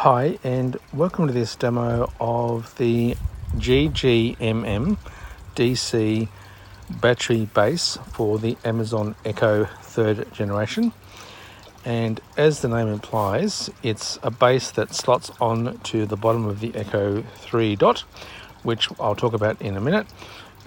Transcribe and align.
Hi, 0.00 0.38
and 0.44 0.76
welcome 0.92 1.26
to 1.26 1.32
this 1.32 1.56
demo 1.56 2.12
of 2.20 2.76
the 2.76 3.16
GGMM 3.56 4.98
D3 5.54 6.28
battery 7.00 7.48
base 7.54 7.96
for 8.12 8.38
the 8.38 8.58
Amazon 8.62 9.14
Echo 9.24 9.64
third 9.64 10.30
generation. 10.34 10.92
And 11.86 12.20
as 12.36 12.60
the 12.60 12.68
name 12.68 12.88
implies, 12.88 13.70
it's 13.82 14.18
a 14.22 14.30
base 14.30 14.70
that 14.72 14.94
slots 14.94 15.30
on 15.40 15.78
to 15.84 16.04
the 16.04 16.16
bottom 16.16 16.44
of 16.44 16.60
the 16.60 16.74
Echo 16.74 17.22
3 17.22 17.74
dot, 17.76 18.00
which 18.64 18.90
I'll 19.00 19.16
talk 19.16 19.32
about 19.32 19.62
in 19.62 19.78
a 19.78 19.80
minute. 19.80 20.06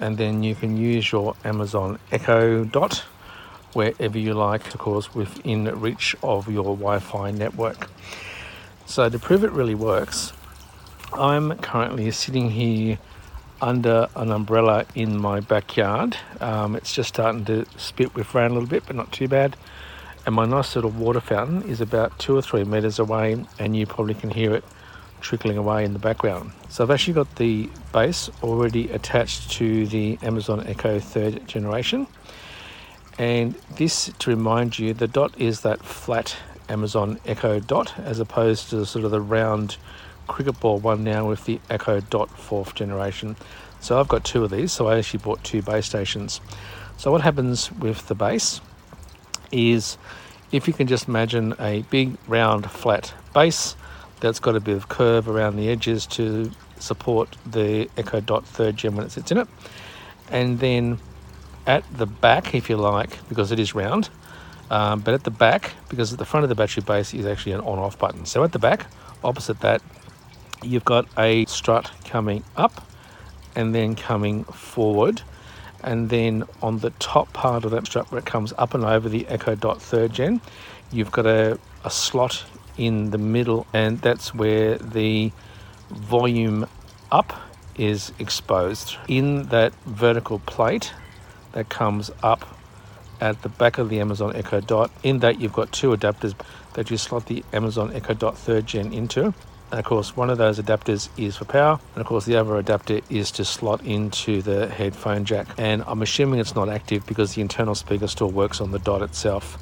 And 0.00 0.18
then 0.18 0.42
you 0.42 0.56
can 0.56 0.76
use 0.76 1.12
your 1.12 1.36
Amazon 1.44 2.00
Echo 2.10 2.64
dot 2.64 3.04
wherever 3.74 4.18
you 4.18 4.34
like, 4.34 4.74
of 4.74 4.80
course, 4.80 5.14
within 5.14 5.66
reach 5.80 6.16
of 6.20 6.48
your 6.48 6.64
Wi 6.76 6.98
Fi 6.98 7.30
network. 7.30 7.88
So 8.90 9.08
to 9.08 9.20
prove 9.20 9.44
it 9.44 9.52
really 9.52 9.76
works, 9.76 10.32
I'm 11.12 11.56
currently 11.58 12.10
sitting 12.10 12.50
here 12.50 12.98
under 13.62 14.08
an 14.16 14.32
umbrella 14.32 14.84
in 14.96 15.16
my 15.16 15.38
backyard. 15.38 16.16
Um, 16.40 16.74
it's 16.74 16.92
just 16.92 17.10
starting 17.10 17.44
to 17.44 17.66
spit 17.76 18.16
with 18.16 18.34
rain 18.34 18.50
a 18.50 18.54
little 18.54 18.68
bit, 18.68 18.82
but 18.88 18.96
not 18.96 19.12
too 19.12 19.28
bad. 19.28 19.56
And 20.26 20.34
my 20.34 20.44
nice 20.44 20.74
little 20.74 20.90
water 20.90 21.20
fountain 21.20 21.62
is 21.70 21.80
about 21.80 22.18
two 22.18 22.36
or 22.36 22.42
three 22.42 22.64
meters 22.64 22.98
away, 22.98 23.44
and 23.60 23.76
you 23.76 23.86
probably 23.86 24.14
can 24.14 24.28
hear 24.28 24.56
it 24.56 24.64
trickling 25.20 25.56
away 25.56 25.84
in 25.84 25.92
the 25.92 26.00
background. 26.00 26.50
So 26.68 26.82
I've 26.82 26.90
actually 26.90 27.14
got 27.14 27.36
the 27.36 27.70
base 27.92 28.28
already 28.42 28.90
attached 28.90 29.52
to 29.52 29.86
the 29.86 30.18
Amazon 30.20 30.66
Echo 30.66 30.98
third 30.98 31.46
generation. 31.46 32.08
And 33.20 33.54
this, 33.76 34.12
to 34.18 34.30
remind 34.30 34.80
you, 34.80 34.94
the 34.94 35.06
dot 35.06 35.40
is 35.40 35.60
that 35.60 35.80
flat 35.80 36.36
Amazon 36.70 37.20
Echo 37.26 37.60
Dot 37.60 37.98
as 37.98 38.20
opposed 38.20 38.70
to 38.70 38.86
sort 38.86 39.04
of 39.04 39.10
the 39.10 39.20
round 39.20 39.76
cricket 40.28 40.58
ball 40.60 40.78
one 40.78 41.04
now 41.04 41.28
with 41.28 41.44
the 41.44 41.60
Echo 41.68 42.00
Dot 42.00 42.30
fourth 42.30 42.74
generation. 42.74 43.36
So 43.80 43.98
I've 43.98 44.08
got 44.08 44.24
two 44.24 44.44
of 44.44 44.50
these, 44.50 44.72
so 44.72 44.88
I 44.88 44.98
actually 44.98 45.18
bought 45.18 45.42
two 45.42 45.60
base 45.60 45.86
stations. 45.86 46.40
So 46.96 47.10
what 47.10 47.20
happens 47.22 47.72
with 47.72 48.06
the 48.08 48.14
base 48.14 48.60
is 49.50 49.98
if 50.52 50.68
you 50.68 50.74
can 50.74 50.86
just 50.86 51.08
imagine 51.08 51.54
a 51.58 51.82
big 51.90 52.16
round 52.28 52.70
flat 52.70 53.12
base 53.34 53.74
that's 54.20 54.38
got 54.38 54.54
a 54.54 54.60
bit 54.60 54.76
of 54.76 54.88
curve 54.88 55.28
around 55.28 55.56
the 55.56 55.68
edges 55.68 56.06
to 56.06 56.50
support 56.78 57.36
the 57.44 57.88
Echo 57.96 58.20
Dot 58.20 58.46
third 58.46 58.76
gen 58.76 58.96
when 58.96 59.06
it 59.06 59.12
sits 59.12 59.32
in 59.32 59.38
it. 59.38 59.48
And 60.30 60.60
then 60.60 60.98
at 61.66 61.84
the 61.96 62.06
back, 62.06 62.54
if 62.54 62.70
you 62.70 62.76
like, 62.76 63.26
because 63.28 63.50
it 63.50 63.58
is 63.58 63.74
round, 63.74 64.08
um, 64.70 65.00
but 65.00 65.14
at 65.14 65.24
the 65.24 65.30
back, 65.30 65.72
because 65.88 66.12
at 66.12 66.18
the 66.18 66.24
front 66.24 66.44
of 66.44 66.48
the 66.48 66.54
battery 66.54 66.82
base 66.86 67.12
is 67.12 67.26
actually 67.26 67.52
an 67.52 67.60
on-off 67.60 67.98
button. 67.98 68.24
So 68.24 68.44
at 68.44 68.52
the 68.52 68.58
back, 68.58 68.86
opposite 69.22 69.60
that, 69.60 69.82
you've 70.62 70.84
got 70.84 71.06
a 71.18 71.44
strut 71.46 71.90
coming 72.04 72.44
up 72.56 72.86
and 73.56 73.74
then 73.74 73.96
coming 73.96 74.44
forward. 74.44 75.22
And 75.82 76.08
then 76.08 76.44
on 76.62 76.78
the 76.78 76.90
top 76.98 77.32
part 77.32 77.64
of 77.64 77.70
that 77.72 77.86
strut 77.86 78.12
where 78.12 78.18
it 78.18 78.26
comes 78.26 78.52
up 78.58 78.74
and 78.74 78.84
over 78.84 79.08
the 79.08 79.26
Echo 79.26 79.54
Dot 79.54 79.82
third 79.82 80.12
gen, 80.12 80.40
you've 80.92 81.10
got 81.10 81.26
a, 81.26 81.58
a 81.84 81.90
slot 81.90 82.44
in 82.76 83.10
the 83.10 83.18
middle 83.18 83.66
and 83.72 84.00
that's 84.00 84.34
where 84.34 84.78
the 84.78 85.32
volume 85.88 86.66
up 87.10 87.32
is 87.76 88.12
exposed. 88.18 88.96
In 89.08 89.48
that 89.48 89.74
vertical 89.86 90.38
plate 90.40 90.92
that 91.52 91.68
comes 91.70 92.10
up 92.22 92.59
at 93.20 93.42
the 93.42 93.48
back 93.48 93.78
of 93.78 93.88
the 93.88 94.00
Amazon 94.00 94.34
Echo 94.34 94.60
Dot. 94.60 94.90
In 95.02 95.18
that, 95.20 95.40
you've 95.40 95.52
got 95.52 95.72
two 95.72 95.90
adapters 95.90 96.34
that 96.74 96.90
you 96.90 96.96
slot 96.96 97.26
the 97.26 97.44
Amazon 97.52 97.92
Echo 97.94 98.14
Dot 98.14 98.36
third 98.38 98.66
gen 98.66 98.92
into. 98.92 99.34
And 99.70 99.78
of 99.78 99.84
course, 99.84 100.16
one 100.16 100.30
of 100.30 100.38
those 100.38 100.58
adapters 100.58 101.08
is 101.16 101.36
for 101.36 101.44
power, 101.44 101.78
and 101.94 102.00
of 102.00 102.06
course, 102.06 102.24
the 102.24 102.34
other 102.36 102.56
adapter 102.56 103.00
is 103.08 103.30
to 103.32 103.44
slot 103.44 103.84
into 103.84 104.42
the 104.42 104.68
headphone 104.68 105.24
jack. 105.24 105.46
And 105.58 105.84
I'm 105.86 106.02
assuming 106.02 106.40
it's 106.40 106.56
not 106.56 106.68
active 106.68 107.06
because 107.06 107.34
the 107.34 107.40
internal 107.40 107.76
speaker 107.76 108.08
still 108.08 108.30
works 108.30 108.60
on 108.60 108.72
the 108.72 108.80
dot 108.80 109.02
itself. 109.02 109.58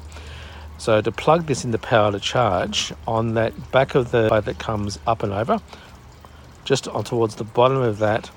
So 0.79 1.01
to 1.01 1.11
plug 1.11 1.45
this 1.45 1.63
in 1.63 1.69
into 1.69 1.77
power 1.77 2.11
to 2.11 2.19
charge 2.19 2.93
on 3.05 3.33
that 3.35 3.71
back 3.71 3.95
of 3.95 4.11
the 4.11 4.29
that 4.29 4.57
comes 4.57 4.97
up 5.05 5.21
and 5.21 5.33
over, 5.33 5.59
just 6.63 6.87
on 6.87 7.03
towards 7.03 7.35
the 7.35 7.43
bottom 7.43 7.81
of 7.81 7.99
that, 7.99 8.31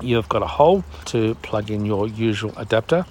you've 0.00 0.28
got 0.28 0.42
a 0.42 0.46
hole 0.46 0.82
to 1.06 1.34
plug 1.36 1.70
in 1.70 1.84
your 1.84 2.08
usual 2.08 2.54
adapter 2.56 3.04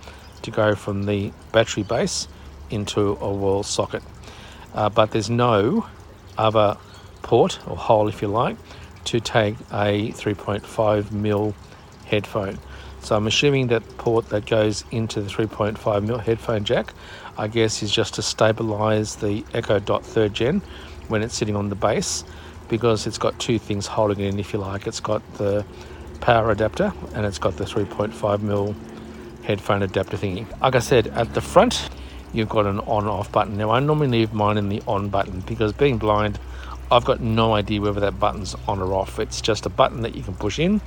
to 0.43 0.51
go 0.51 0.75
from 0.75 1.05
the 1.05 1.31
battery 1.51 1.83
base 1.83 2.27
into 2.69 3.17
a 3.21 3.31
wall 3.31 3.63
socket. 3.63 4.03
Uh, 4.73 4.89
but 4.89 5.11
there's 5.11 5.29
no 5.29 5.87
other 6.37 6.77
port 7.21 7.59
or 7.67 7.75
hole, 7.75 8.07
if 8.07 8.21
you 8.21 8.27
like, 8.27 8.57
to 9.05 9.19
take 9.19 9.55
a 9.71 10.11
3.5 10.11 11.11
mil 11.11 11.55
headphone. 12.05 12.59
So 13.01 13.15
I'm 13.15 13.27
assuming 13.27 13.67
that 13.67 13.83
port 13.97 14.29
that 14.29 14.45
goes 14.45 14.83
into 14.91 15.21
the 15.21 15.29
3.5 15.29 16.05
mil 16.05 16.17
headphone 16.17 16.63
jack, 16.63 16.93
I 17.37 17.47
guess, 17.47 17.81
is 17.81 17.91
just 17.91 18.15
to 18.15 18.21
stabilize 18.21 19.15
the 19.15 19.45
Echo 19.53 19.79
Dot 19.79 20.05
third 20.05 20.33
gen 20.33 20.61
when 21.07 21.23
it's 21.23 21.35
sitting 21.35 21.55
on 21.55 21.69
the 21.69 21.75
base, 21.75 22.23
because 22.67 23.07
it's 23.07 23.17
got 23.17 23.39
two 23.39 23.57
things 23.57 23.87
holding 23.87 24.19
it 24.19 24.33
in, 24.33 24.39
if 24.39 24.53
you 24.53 24.59
like. 24.59 24.85
It's 24.85 24.99
got 24.99 25.21
the 25.35 25.65
power 26.21 26.51
adapter 26.51 26.93
and 27.15 27.25
it's 27.25 27.39
got 27.39 27.55
the 27.57 27.63
3.5 27.63 28.41
mil 28.41 28.75
headphone 29.43 29.83
adapter 29.83 30.17
thingy. 30.17 30.45
Like 30.61 30.75
I 30.75 30.79
said, 30.79 31.07
at 31.07 31.33
the 31.33 31.41
front, 31.41 31.89
you've 32.33 32.49
got 32.49 32.65
an 32.65 32.79
on 32.81 33.07
off 33.07 33.31
button. 33.31 33.57
Now, 33.57 33.71
I 33.71 33.79
normally 33.79 34.07
leave 34.07 34.33
mine 34.33 34.57
in 34.57 34.69
the 34.69 34.81
on 34.87 35.09
button 35.09 35.41
because 35.41 35.73
being 35.73 35.97
blind, 35.97 36.39
I've 36.91 37.05
got 37.05 37.19
no 37.21 37.53
idea 37.53 37.81
whether 37.81 37.99
that 37.99 38.19
button's 38.19 38.55
on 38.67 38.79
or 38.79 38.93
off. 38.93 39.19
It's 39.19 39.41
just 39.41 39.65
a 39.65 39.69
button 39.69 40.01
that 40.01 40.15
you 40.15 40.23
can 40.23 40.35
push 40.35 40.59
in, 40.59 40.81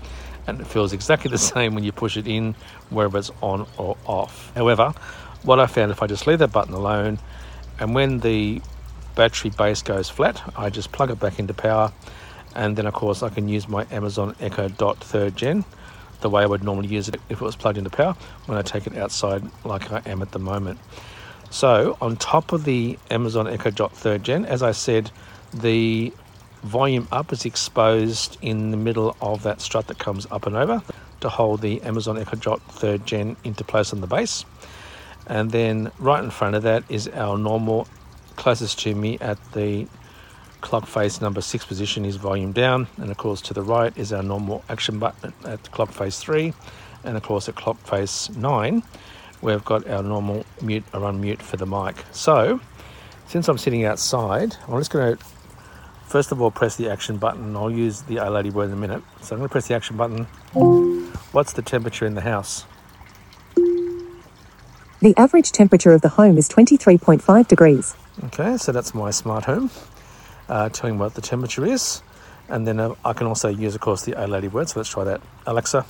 and 0.46 0.60
it 0.60 0.66
feels 0.66 0.92
exactly 0.92 1.30
the 1.30 1.38
same 1.52 1.74
when 1.74 1.84
you 1.84 1.92
push 1.92 2.16
it 2.16 2.26
in, 2.26 2.54
whether 2.90 3.18
it's 3.18 3.30
on 3.40 3.66
or 3.78 3.96
off. 4.06 4.52
However, 4.54 4.94
what 5.42 5.60
I 5.60 5.66
found 5.66 5.90
if 5.90 6.02
I 6.02 6.06
just 6.06 6.26
leave 6.26 6.38
that 6.40 6.52
button 6.52 6.74
alone, 6.74 7.18
and 7.78 7.94
when 7.94 8.18
the 8.18 8.60
battery 9.14 9.50
base 9.50 9.82
goes 9.82 10.08
flat, 10.08 10.40
I 10.56 10.70
just 10.70 10.92
plug 10.92 11.10
it 11.10 11.20
back 11.20 11.38
into 11.38 11.54
power, 11.54 11.92
and 12.54 12.76
then 12.76 12.86
of 12.86 12.94
course 12.94 13.22
I 13.22 13.28
can 13.28 13.48
use 13.48 13.68
my 13.68 13.86
Amazon 13.90 14.34
Echo 14.40 14.68
Dot 14.68 14.98
third 14.98 15.36
gen 15.36 15.64
the 16.22 16.30
way 16.30 16.42
I 16.42 16.46
would 16.46 16.64
normally 16.64 16.88
use 16.88 17.08
it 17.08 17.20
if 17.28 17.40
it 17.40 17.44
was 17.44 17.56
plugged 17.56 17.78
into 17.78 17.90
power 17.90 18.16
when 18.46 18.56
I 18.56 18.62
take 18.62 18.86
it 18.86 18.96
outside 18.96 19.42
like 19.64 19.92
I 19.92 20.02
am 20.06 20.22
at 20.22 20.32
the 20.32 20.38
moment. 20.38 20.78
So 21.50 21.98
on 22.00 22.16
top 22.16 22.52
of 22.52 22.64
the 22.64 22.98
Amazon 23.10 23.46
Echo 23.46 23.70
Dot 23.70 23.92
3rd 23.92 24.22
Gen, 24.22 24.44
as 24.46 24.62
I 24.62 24.72
said, 24.72 25.10
the 25.52 26.12
volume 26.62 27.06
up 27.12 27.32
is 27.32 27.44
exposed 27.44 28.38
in 28.40 28.70
the 28.70 28.76
middle 28.76 29.16
of 29.20 29.42
that 29.42 29.60
strut 29.60 29.88
that 29.88 29.98
comes 29.98 30.26
up 30.30 30.46
and 30.46 30.56
over 30.56 30.82
to 31.20 31.28
hold 31.28 31.60
the 31.60 31.82
Amazon 31.82 32.16
Echo 32.16 32.36
Dot 32.36 32.66
3rd 32.68 33.04
Gen 33.04 33.36
into 33.44 33.64
place 33.64 33.92
on 33.92 34.00
the 34.00 34.06
base. 34.06 34.44
And 35.26 35.50
then 35.50 35.90
right 35.98 36.22
in 36.22 36.30
front 36.30 36.54
of 36.54 36.62
that 36.62 36.84
is 36.88 37.08
our 37.08 37.36
normal 37.36 37.86
closest 38.36 38.78
to 38.80 38.94
me 38.94 39.18
at 39.20 39.38
the 39.52 39.86
clock 40.62 40.86
face 40.86 41.20
number 41.20 41.42
six 41.42 41.66
position 41.66 42.06
is 42.06 42.16
volume 42.16 42.52
down, 42.52 42.86
and 42.96 43.10
of 43.10 43.18
course 43.18 43.42
to 43.42 43.52
the 43.52 43.60
right 43.60 43.92
is 43.98 44.12
our 44.12 44.22
normal 44.22 44.64
action 44.70 44.98
button 44.98 45.34
at 45.44 45.70
clock 45.72 45.90
face 45.90 46.18
three, 46.18 46.54
and 47.04 47.16
of 47.16 47.22
course 47.22 47.48
at 47.48 47.54
clock 47.54 47.76
face 47.80 48.30
nine, 48.30 48.82
we've 49.42 49.64
got 49.64 49.86
our 49.88 50.02
normal 50.02 50.46
mute 50.62 50.84
or 50.94 51.00
unmute 51.00 51.42
for 51.42 51.58
the 51.58 51.66
mic. 51.66 52.02
So, 52.12 52.60
since 53.26 53.48
I'm 53.48 53.58
sitting 53.58 53.84
outside, 53.84 54.56
I'm 54.66 54.78
just 54.78 54.90
going 54.90 55.16
to 55.16 55.24
first 56.06 56.32
of 56.32 56.40
all 56.40 56.50
press 56.50 56.76
the 56.76 56.90
action 56.90 57.16
button. 57.18 57.56
I'll 57.56 57.70
use 57.70 58.02
the 58.02 58.18
A 58.18 58.30
Lady 58.30 58.50
word 58.50 58.66
in 58.66 58.72
a 58.72 58.76
minute. 58.76 59.02
So 59.22 59.34
I'm 59.34 59.40
going 59.40 59.48
to 59.48 59.52
press 59.52 59.68
the 59.68 59.74
action 59.74 59.96
button. 59.96 60.24
What's 61.32 61.54
the 61.54 61.62
temperature 61.62 62.06
in 62.06 62.14
the 62.14 62.20
house? 62.20 62.66
The 65.00 65.14
average 65.16 65.50
temperature 65.52 65.92
of 65.92 66.02
the 66.02 66.10
home 66.10 66.36
is 66.36 66.48
23.5 66.48 67.48
degrees. 67.48 67.96
Okay, 68.24 68.58
so 68.58 68.72
that's 68.72 68.94
my 68.94 69.10
smart 69.10 69.46
home 69.46 69.70
uh, 70.48 70.68
telling 70.68 70.98
what 70.98 71.14
the 71.14 71.22
temperature 71.22 71.64
is. 71.64 72.02
And 72.48 72.66
then 72.66 72.80
uh, 72.80 72.94
I 73.04 73.12
can 73.12 73.26
also 73.26 73.48
use, 73.48 73.74
of 73.74 73.80
course, 73.80 74.02
the 74.02 74.12
A 74.22 74.26
Lady 74.26 74.48
word. 74.48 74.68
So 74.68 74.80
let's 74.80 74.90
try 74.90 75.04
that. 75.04 75.20
Alexa, 75.46 75.82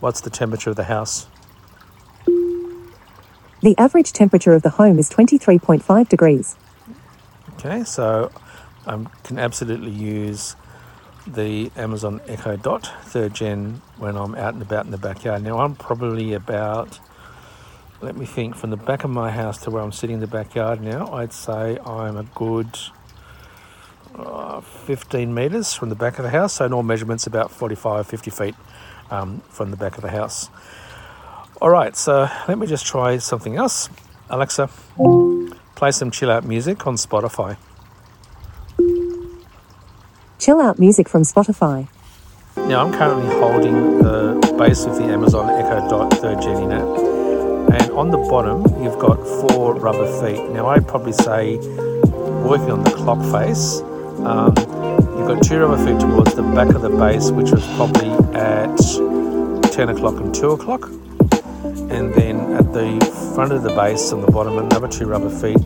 what's 0.00 0.20
the 0.20 0.30
temperature 0.30 0.70
of 0.70 0.76
the 0.76 0.84
house? 0.84 1.26
The 3.60 3.74
average 3.76 4.12
temperature 4.12 4.52
of 4.52 4.62
the 4.62 4.70
home 4.70 4.98
is 4.98 5.10
23.5 5.10 6.08
degrees. 6.08 6.56
Okay, 7.54 7.82
so 7.82 8.30
I 8.86 9.04
can 9.24 9.38
absolutely 9.38 9.90
use 9.90 10.54
the 11.26 11.70
Amazon 11.76 12.20
Echo 12.28 12.56
Dot 12.56 12.90
third 13.02 13.34
gen 13.34 13.82
when 13.98 14.16
I'm 14.16 14.34
out 14.36 14.54
and 14.54 14.62
about 14.62 14.84
in 14.84 14.92
the 14.92 14.98
backyard. 14.98 15.42
Now 15.42 15.58
I'm 15.58 15.74
probably 15.74 16.34
about, 16.34 17.00
let 18.00 18.16
me 18.16 18.26
think, 18.26 18.54
from 18.54 18.70
the 18.70 18.76
back 18.76 19.02
of 19.02 19.10
my 19.10 19.30
house 19.30 19.58
to 19.62 19.70
where 19.70 19.82
I'm 19.82 19.92
sitting 19.92 20.14
in 20.14 20.20
the 20.20 20.28
backyard 20.28 20.80
now, 20.80 21.12
I'd 21.12 21.32
say 21.32 21.78
I'm 21.84 22.16
a 22.16 22.22
good 22.22 22.78
uh, 24.18 24.60
15 24.60 25.32
metres 25.32 25.74
from 25.74 25.88
the 25.88 25.94
back 25.94 26.18
of 26.18 26.24
the 26.24 26.30
house. 26.30 26.54
So 26.54 26.68
normal 26.68 26.82
measurements 26.84 27.26
about 27.26 27.50
45, 27.50 28.06
50 28.06 28.30
feet 28.30 28.54
um, 29.10 29.40
from 29.48 29.70
the 29.70 29.76
back 29.76 29.96
of 29.96 30.02
the 30.02 30.10
house. 30.10 30.50
All 31.60 31.70
right, 31.70 31.96
so 31.96 32.28
let 32.46 32.58
me 32.58 32.66
just 32.66 32.86
try 32.86 33.18
something 33.18 33.56
else. 33.56 33.88
Alexa, 34.30 34.68
play 35.74 35.90
some 35.90 36.10
chill 36.10 36.30
out 36.30 36.44
music 36.44 36.86
on 36.86 36.94
Spotify. 36.94 37.56
Chill 40.38 40.60
out 40.60 40.78
music 40.78 41.08
from 41.08 41.22
Spotify. 41.22 41.88
Now 42.56 42.84
I'm 42.84 42.92
currently 42.92 43.26
holding 43.40 43.98
the 43.98 44.54
base 44.58 44.84
of 44.84 44.96
the 44.96 45.04
Amazon 45.04 45.48
Echo 45.50 45.88
Dot 45.88 46.12
third 46.14 46.40
gen 46.42 46.62
in 46.64 46.72
it, 46.72 47.80
and 47.80 47.90
on 47.92 48.10
the 48.10 48.18
bottom 48.18 48.62
you've 48.82 48.98
got 48.98 49.16
four 49.26 49.74
rubber 49.74 50.06
feet. 50.20 50.42
Now 50.50 50.68
I'd 50.68 50.86
probably 50.86 51.12
say, 51.12 51.56
working 52.44 52.70
on 52.70 52.84
the 52.84 52.90
clock 52.90 53.20
face, 53.32 53.80
um, 54.26 54.54
you've 55.16 55.28
got 55.28 55.42
two 55.42 55.58
rubber 55.60 55.78
feet 55.84 56.00
towards 56.00 56.34
the 56.34 56.42
back 56.42 56.74
of 56.74 56.82
the 56.82 56.90
base, 56.90 57.30
which 57.30 57.50
was 57.50 57.64
probably 57.76 58.10
at 58.34 58.76
10 59.72 59.88
o'clock 59.90 60.16
and 60.16 60.34
2 60.34 60.50
o'clock, 60.50 60.88
and 61.90 62.12
then 62.14 62.54
at 62.54 62.72
the 62.72 62.98
front 63.34 63.52
of 63.52 63.62
the 63.62 63.70
base 63.70 64.12
on 64.12 64.20
the 64.20 64.30
bottom 64.30 64.58
another 64.58 64.88
two 64.88 65.06
rubber 65.06 65.30
feet, 65.30 65.58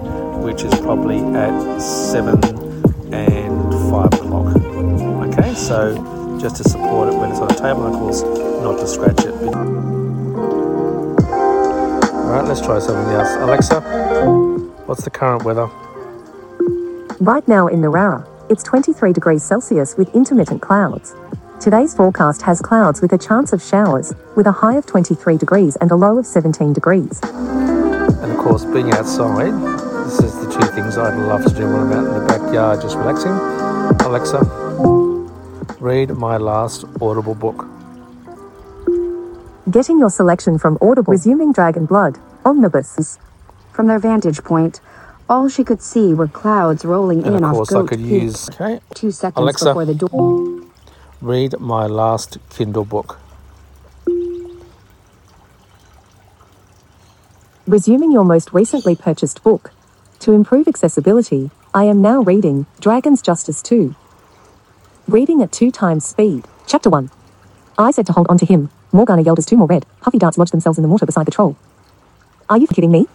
which 0.42 0.62
is 0.62 0.74
probably 0.80 1.18
at 1.34 1.78
7 1.80 2.34
and 3.12 3.72
5 3.90 4.12
o'clock. 4.12 4.56
Okay, 5.28 5.54
so 5.54 6.38
just 6.40 6.56
to 6.56 6.64
support 6.68 7.08
it 7.12 7.16
when 7.16 7.30
it's 7.30 7.40
on 7.40 7.50
a 7.50 7.54
table, 7.54 7.86
of 7.86 7.92
course, 7.94 8.22
not 8.22 8.78
to 8.78 8.86
scratch 8.86 9.24
it. 9.24 9.32
Alright, 12.32 12.44
let's 12.48 12.60
try 12.60 12.78
something 12.78 13.12
else. 13.14 13.34
Alexa, 13.36 13.80
what's 14.86 15.04
the 15.04 15.10
current 15.10 15.44
weather? 15.44 15.68
Right 17.20 17.46
now 17.46 17.68
in 17.68 17.80
Narara, 17.80 18.26
it's 18.52 18.62
23 18.64 19.14
degrees 19.14 19.42
Celsius 19.42 19.96
with 19.96 20.14
intermittent 20.14 20.60
clouds. 20.60 21.14
Today's 21.58 21.94
forecast 21.94 22.42
has 22.42 22.60
clouds 22.60 23.00
with 23.00 23.14
a 23.14 23.18
chance 23.18 23.54
of 23.54 23.62
showers, 23.62 24.12
with 24.36 24.46
a 24.46 24.52
high 24.52 24.76
of 24.76 24.84
23 24.84 25.38
degrees 25.38 25.76
and 25.76 25.90
a 25.90 25.96
low 25.96 26.18
of 26.18 26.26
17 26.26 26.74
degrees. 26.74 27.18
And 27.22 28.30
of 28.30 28.36
course, 28.36 28.66
being 28.66 28.92
outside, 28.92 29.54
this 30.04 30.20
is 30.20 30.34
the 30.44 30.52
two 30.52 30.66
things 30.74 30.98
I'd 30.98 31.16
love 31.26 31.44
to 31.44 31.54
do 31.54 31.64
when 31.64 31.80
I'm 31.80 31.92
out 31.92 32.06
in 32.06 32.20
the 32.20 32.26
backyard 32.26 32.82
just 32.82 32.98
relaxing. 32.98 33.32
Alexa, 34.06 34.40
read 35.80 36.10
my 36.10 36.36
last 36.36 36.84
Audible 37.00 37.34
book. 37.34 37.66
Getting 39.70 39.98
your 39.98 40.10
selection 40.10 40.58
from 40.58 40.76
Audible, 40.82 41.12
resuming 41.12 41.52
Dragon 41.52 41.86
Blood, 41.86 42.18
Omnibus. 42.44 43.18
From 43.72 43.86
their 43.86 43.98
vantage 43.98 44.44
point, 44.44 44.82
all 45.28 45.48
she 45.48 45.64
could 45.64 45.82
see 45.82 46.12
were 46.14 46.28
clouds 46.28 46.84
rolling 46.84 47.24
And 47.24 47.36
in 47.36 47.44
of 47.44 47.50
off 47.50 47.54
course, 47.68 47.72
I 47.72 47.82
could 47.84 47.98
Peak. 48.00 48.22
use. 48.22 48.48
Okay, 48.50 48.80
Two 48.94 49.10
seconds 49.10 49.40
Alexa. 49.40 49.64
before 49.66 49.84
the 49.84 49.94
door. 49.94 50.62
read 51.20 51.58
my 51.60 51.86
last 51.86 52.38
Kindle 52.50 52.84
book. 52.84 53.18
Resuming 57.66 58.10
your 58.12 58.24
most 58.24 58.52
recently 58.52 58.96
purchased 58.96 59.42
book. 59.42 59.70
To 60.20 60.32
improve 60.32 60.68
accessibility, 60.68 61.50
I 61.74 61.84
am 61.84 62.02
now 62.02 62.20
reading 62.22 62.66
Dragon's 62.80 63.22
Justice 63.22 63.62
2. 63.62 63.94
Reading 65.08 65.42
at 65.42 65.52
two 65.52 65.70
times 65.70 66.04
speed. 66.04 66.46
Chapter 66.66 66.90
1. 66.90 67.10
I 67.78 67.90
said 67.90 68.06
to 68.06 68.12
hold 68.12 68.26
on 68.28 68.38
to 68.38 68.46
him. 68.46 68.70
Morgana 68.92 69.22
yelled 69.22 69.38
as 69.38 69.46
two 69.46 69.56
more 69.56 69.66
red, 69.66 69.86
puffy 70.00 70.18
darts 70.18 70.36
lodged 70.36 70.52
themselves 70.52 70.76
in 70.78 70.82
the 70.82 70.88
water 70.88 71.06
beside 71.06 71.26
the 71.26 71.30
troll. 71.30 71.56
Are 72.50 72.58
you 72.58 72.66
kidding 72.66 72.90
me? 72.90 73.06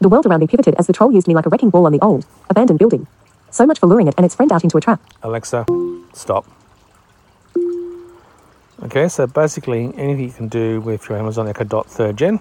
The 0.00 0.08
world 0.08 0.26
around 0.26 0.40
me 0.40 0.46
pivoted 0.46 0.74
as 0.74 0.86
the 0.86 0.92
troll 0.92 1.12
used 1.12 1.26
me 1.26 1.34
like 1.34 1.46
a 1.46 1.48
wrecking 1.48 1.70
ball 1.70 1.86
on 1.86 1.92
the 1.92 2.00
old, 2.00 2.26
abandoned 2.50 2.78
building. 2.78 3.06
So 3.50 3.66
much 3.66 3.78
for 3.78 3.86
luring 3.86 4.08
it 4.08 4.14
and 4.16 4.26
its 4.26 4.34
friend 4.34 4.52
out 4.52 4.62
into 4.62 4.76
a 4.76 4.80
trap. 4.80 5.00
Alexa, 5.22 5.64
stop. 6.12 6.44
Okay, 8.82 9.08
so 9.08 9.26
basically 9.26 9.92
anything 9.96 10.24
you 10.24 10.32
can 10.32 10.48
do 10.48 10.80
with 10.80 11.08
your 11.08 11.18
Amazon 11.18 11.48
Echo 11.48 11.64
Dot 11.64 11.86
third 11.86 12.16
gen, 12.16 12.40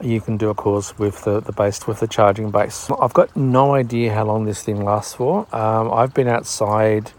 you 0.00 0.20
can 0.20 0.36
do 0.36 0.50
of 0.50 0.56
course 0.56 0.98
with 0.98 1.22
the, 1.24 1.40
the 1.40 1.52
base 1.52 1.86
with 1.86 2.00
the 2.00 2.08
charging 2.08 2.50
base. 2.50 2.90
I've 3.00 3.14
got 3.14 3.34
no 3.36 3.74
idea 3.74 4.12
how 4.12 4.24
long 4.24 4.44
this 4.44 4.62
thing 4.62 4.84
lasts 4.84 5.14
for. 5.14 5.46
Um, 5.54 5.92
I've 5.92 6.12
been 6.12 6.28
outside 6.28 7.12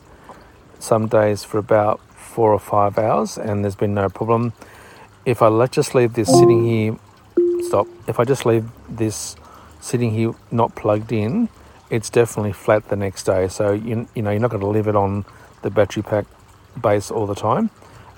some 0.80 1.08
days 1.08 1.44
for 1.44 1.58
about 1.58 2.02
four 2.10 2.54
or 2.54 2.60
five 2.60 2.98
hours 2.98 3.38
and 3.38 3.64
there's 3.64 3.76
been 3.76 3.94
no 3.94 4.10
problem. 4.10 4.54
If 5.26 5.42
I 5.42 5.48
let 5.48 5.72
just 5.72 5.96
leave 5.96 6.14
this 6.14 6.28
sitting 6.28 6.66
here 6.66 6.98
stop. 7.62 7.88
If 8.08 8.20
I 8.20 8.24
just 8.24 8.46
leave 8.46 8.66
this 8.90 9.36
sitting 9.80 10.12
here 10.12 10.34
not 10.52 10.76
plugged 10.76 11.12
in, 11.12 11.50
it's 11.90 12.10
definitely 12.10 12.54
flat 12.54 12.90
the 12.90 12.96
next 12.96 13.24
day. 13.24 13.48
So 13.48 13.74
you 13.74 14.08
you 14.16 14.22
know 14.22 14.32
you're 14.32 14.40
not 14.40 14.52
going 14.52 14.62
to 14.62 14.68
leave 14.68 14.88
it 14.88 14.96
on 14.96 15.26
the 15.62 15.70
battery 15.70 16.04
pack 16.04 16.26
base 16.82 17.10
all 17.12 17.26
the 17.26 17.36
time, 17.36 17.70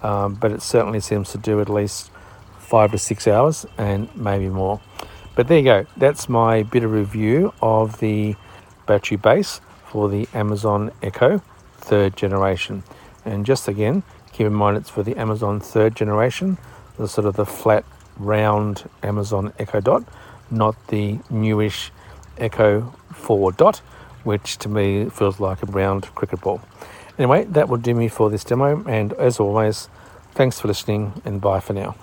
um, 0.03 0.35
but 0.35 0.51
it 0.51 0.61
certainly 0.61 0.99
seems 0.99 1.31
to 1.31 1.37
do 1.37 1.61
at 1.61 1.69
least 1.69 2.11
five 2.57 2.91
to 2.91 2.97
six 2.97 3.27
hours 3.27 3.65
and 3.77 4.13
maybe 4.15 4.49
more. 4.49 4.79
But 5.35 5.47
there 5.47 5.57
you 5.57 5.63
go. 5.63 5.85
That's 5.97 6.27
my 6.27 6.63
bit 6.63 6.83
of 6.83 6.91
review 6.91 7.53
of 7.61 7.99
the 7.99 8.35
battery 8.85 9.17
base 9.17 9.61
for 9.87 10.09
the 10.09 10.27
Amazon 10.33 10.91
Echo 11.01 11.41
third 11.77 12.15
generation. 12.15 12.83
And 13.25 13.45
just 13.45 13.67
again, 13.67 14.03
keep 14.33 14.47
in 14.47 14.53
mind 14.53 14.77
it's 14.77 14.89
for 14.89 15.03
the 15.03 15.15
Amazon 15.15 15.59
third 15.59 15.95
generation, 15.95 16.57
the 16.97 17.07
sort 17.07 17.25
of 17.25 17.35
the 17.35 17.45
flat 17.45 17.85
round 18.17 18.89
Amazon 19.01 19.53
Echo 19.57 19.79
Dot, 19.79 20.03
not 20.51 20.75
the 20.87 21.19
newish 21.29 21.91
Echo 22.37 22.93
4 23.13 23.51
Dot, 23.53 23.77
which 24.23 24.57
to 24.59 24.69
me 24.69 25.09
feels 25.09 25.39
like 25.39 25.61
a 25.63 25.65
round 25.65 26.13
cricket 26.15 26.41
ball. 26.41 26.61
Anyway, 27.17 27.43
that 27.45 27.67
will 27.67 27.77
do 27.77 27.93
me 27.93 28.07
for 28.07 28.29
this 28.29 28.43
demo, 28.43 28.83
and 28.87 29.13
as 29.13 29.39
always, 29.39 29.89
thanks 30.33 30.59
for 30.59 30.67
listening 30.67 31.21
and 31.25 31.41
bye 31.41 31.59
for 31.59 31.73
now. 31.73 31.95